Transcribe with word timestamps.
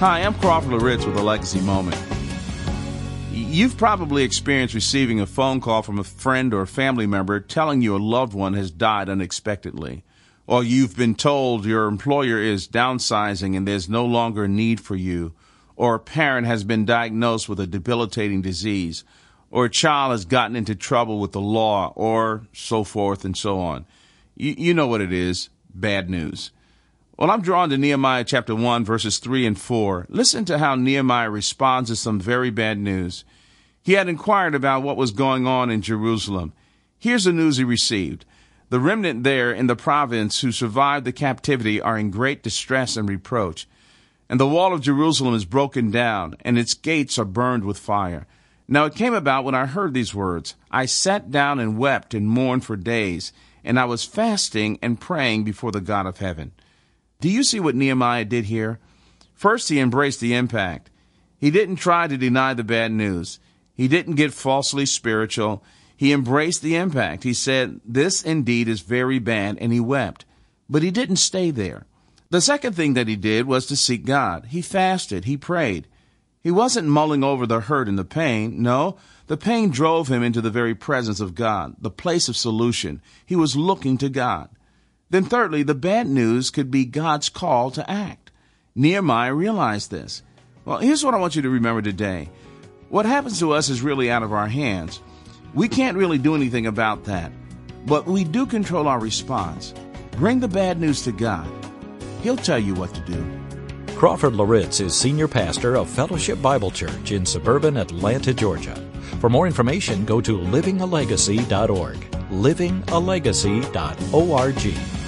Hi, 0.00 0.20
I'm 0.20 0.32
Crawford 0.32 0.70
Loritts 0.70 1.04
with 1.04 1.18
a 1.18 1.22
Legacy 1.22 1.60
Moment. 1.60 2.02
You've 3.30 3.76
probably 3.76 4.22
experienced 4.22 4.74
receiving 4.74 5.20
a 5.20 5.26
phone 5.26 5.60
call 5.60 5.82
from 5.82 5.98
a 5.98 6.04
friend 6.04 6.54
or 6.54 6.64
family 6.64 7.06
member 7.06 7.38
telling 7.38 7.82
you 7.82 7.94
a 7.94 7.98
loved 7.98 8.32
one 8.32 8.54
has 8.54 8.70
died 8.70 9.10
unexpectedly. 9.10 10.02
Or 10.46 10.64
you've 10.64 10.96
been 10.96 11.14
told 11.14 11.66
your 11.66 11.86
employer 11.86 12.38
is 12.38 12.66
downsizing 12.66 13.54
and 13.54 13.68
there's 13.68 13.90
no 13.90 14.06
longer 14.06 14.44
a 14.44 14.48
need 14.48 14.80
for 14.80 14.96
you. 14.96 15.34
Or 15.76 15.96
a 15.96 16.00
parent 16.00 16.46
has 16.46 16.64
been 16.64 16.86
diagnosed 16.86 17.46
with 17.46 17.60
a 17.60 17.66
debilitating 17.66 18.40
disease. 18.40 19.04
Or 19.50 19.66
a 19.66 19.70
child 19.70 20.12
has 20.12 20.24
gotten 20.24 20.56
into 20.56 20.74
trouble 20.74 21.20
with 21.20 21.32
the 21.32 21.42
law, 21.42 21.92
or 21.94 22.46
so 22.54 22.84
forth 22.84 23.26
and 23.26 23.36
so 23.36 23.60
on. 23.60 23.84
You, 24.34 24.54
you 24.56 24.72
know 24.72 24.86
what 24.86 25.02
it 25.02 25.12
is 25.12 25.50
bad 25.74 26.08
news. 26.08 26.52
Well, 27.20 27.30
I'm 27.30 27.42
drawn 27.42 27.68
to 27.68 27.76
Nehemiah 27.76 28.24
chapter 28.24 28.54
1, 28.54 28.82
verses 28.86 29.18
3 29.18 29.44
and 29.44 29.60
4. 29.60 30.06
Listen 30.08 30.46
to 30.46 30.56
how 30.56 30.74
Nehemiah 30.74 31.28
responds 31.28 31.90
to 31.90 31.96
some 31.96 32.18
very 32.18 32.48
bad 32.48 32.78
news. 32.78 33.26
He 33.82 33.92
had 33.92 34.08
inquired 34.08 34.54
about 34.54 34.82
what 34.82 34.96
was 34.96 35.10
going 35.10 35.46
on 35.46 35.68
in 35.70 35.82
Jerusalem. 35.82 36.54
Here's 36.98 37.24
the 37.24 37.34
news 37.34 37.58
he 37.58 37.64
received. 37.64 38.24
The 38.70 38.80
remnant 38.80 39.22
there 39.22 39.52
in 39.52 39.66
the 39.66 39.76
province 39.76 40.40
who 40.40 40.50
survived 40.50 41.04
the 41.04 41.12
captivity 41.12 41.78
are 41.78 41.98
in 41.98 42.10
great 42.10 42.42
distress 42.42 42.96
and 42.96 43.06
reproach. 43.06 43.68
And 44.30 44.40
the 44.40 44.48
wall 44.48 44.72
of 44.72 44.80
Jerusalem 44.80 45.34
is 45.34 45.44
broken 45.44 45.90
down, 45.90 46.36
and 46.40 46.58
its 46.58 46.72
gates 46.72 47.18
are 47.18 47.26
burned 47.26 47.64
with 47.64 47.76
fire. 47.76 48.26
Now 48.66 48.86
it 48.86 48.94
came 48.94 49.12
about 49.12 49.44
when 49.44 49.54
I 49.54 49.66
heard 49.66 49.92
these 49.92 50.14
words. 50.14 50.54
I 50.70 50.86
sat 50.86 51.30
down 51.30 51.60
and 51.60 51.76
wept 51.76 52.14
and 52.14 52.26
mourned 52.26 52.64
for 52.64 52.76
days, 52.76 53.34
and 53.62 53.78
I 53.78 53.84
was 53.84 54.06
fasting 54.06 54.78
and 54.80 54.98
praying 54.98 55.44
before 55.44 55.70
the 55.70 55.82
God 55.82 56.06
of 56.06 56.16
heaven. 56.16 56.52
Do 57.20 57.28
you 57.28 57.44
see 57.44 57.60
what 57.60 57.74
Nehemiah 57.74 58.24
did 58.24 58.46
here? 58.46 58.78
First, 59.34 59.68
he 59.68 59.78
embraced 59.78 60.20
the 60.20 60.34
impact. 60.34 60.90
He 61.38 61.50
didn't 61.50 61.76
try 61.76 62.06
to 62.06 62.16
deny 62.16 62.54
the 62.54 62.64
bad 62.64 62.92
news. 62.92 63.38
He 63.74 63.88
didn't 63.88 64.16
get 64.16 64.34
falsely 64.34 64.86
spiritual. 64.86 65.62
He 65.96 66.12
embraced 66.12 66.62
the 66.62 66.76
impact. 66.76 67.24
He 67.24 67.34
said, 67.34 67.80
This 67.84 68.22
indeed 68.22 68.68
is 68.68 68.80
very 68.80 69.18
bad, 69.18 69.58
and 69.60 69.72
he 69.72 69.80
wept. 69.80 70.24
But 70.68 70.82
he 70.82 70.90
didn't 70.90 71.16
stay 71.16 71.50
there. 71.50 71.86
The 72.30 72.40
second 72.40 72.74
thing 72.74 72.94
that 72.94 73.08
he 73.08 73.16
did 73.16 73.46
was 73.46 73.66
to 73.66 73.76
seek 73.76 74.04
God. 74.04 74.46
He 74.46 74.62
fasted. 74.62 75.24
He 75.24 75.36
prayed. 75.36 75.86
He 76.42 76.50
wasn't 76.50 76.88
mulling 76.88 77.22
over 77.24 77.46
the 77.46 77.60
hurt 77.60 77.88
and 77.88 77.98
the 77.98 78.04
pain. 78.04 78.62
No, 78.62 78.96
the 79.26 79.36
pain 79.36 79.70
drove 79.70 80.08
him 80.08 80.22
into 80.22 80.40
the 80.40 80.50
very 80.50 80.74
presence 80.74 81.20
of 81.20 81.34
God, 81.34 81.74
the 81.80 81.90
place 81.90 82.28
of 82.28 82.36
solution. 82.36 83.02
He 83.26 83.36
was 83.36 83.56
looking 83.56 83.98
to 83.98 84.08
God. 84.08 84.48
Then, 85.10 85.24
thirdly, 85.24 85.64
the 85.64 85.74
bad 85.74 86.08
news 86.08 86.50
could 86.50 86.70
be 86.70 86.84
God's 86.84 87.28
call 87.28 87.72
to 87.72 87.90
act. 87.90 88.30
Nehemiah 88.74 89.34
realized 89.34 89.90
this. 89.90 90.22
Well, 90.64 90.78
here's 90.78 91.04
what 91.04 91.14
I 91.14 91.18
want 91.18 91.34
you 91.34 91.42
to 91.42 91.50
remember 91.50 91.82
today 91.82 92.28
what 92.88 93.06
happens 93.06 93.38
to 93.38 93.52
us 93.52 93.68
is 93.68 93.82
really 93.82 94.10
out 94.10 94.22
of 94.22 94.32
our 94.32 94.48
hands. 94.48 95.00
We 95.54 95.68
can't 95.68 95.96
really 95.96 96.18
do 96.18 96.34
anything 96.34 96.66
about 96.66 97.04
that, 97.04 97.32
but 97.86 98.06
we 98.06 98.24
do 98.24 98.46
control 98.46 98.88
our 98.88 99.00
response. 99.00 99.74
Bring 100.12 100.40
the 100.40 100.48
bad 100.48 100.80
news 100.80 101.02
to 101.02 101.12
God, 101.12 101.50
He'll 102.22 102.36
tell 102.36 102.58
you 102.58 102.74
what 102.74 102.94
to 102.94 103.00
do. 103.00 103.40
Crawford 103.96 104.34
Loritts 104.34 104.80
is 104.80 104.94
senior 104.94 105.28
pastor 105.28 105.76
of 105.76 105.90
Fellowship 105.90 106.40
Bible 106.40 106.70
Church 106.70 107.12
in 107.12 107.26
suburban 107.26 107.76
Atlanta, 107.76 108.32
Georgia. 108.32 108.74
For 109.20 109.28
more 109.28 109.46
information, 109.46 110.04
go 110.04 110.20
to 110.20 110.38
livingalegacy.org. 110.38 111.98
livingalegacy.org. 112.30 114.99